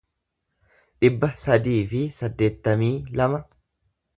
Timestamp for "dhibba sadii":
1.03-1.77